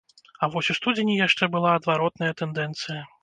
[0.41, 3.01] А вось у студзені яшчэ была адваротная тэндэнцыя.